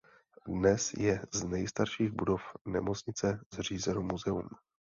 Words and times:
Dnes 0.47 0.93
je 0.97 1.21
z 1.31 1.39
nejstarších 1.45 2.09
budov 2.11 2.41
nemocnice 2.65 3.39
zřízeno 3.53 4.01
muzeum. 4.01 4.49